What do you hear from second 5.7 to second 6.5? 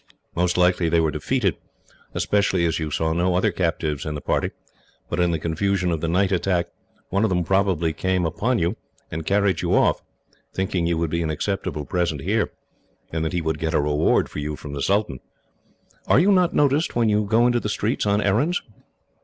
of the night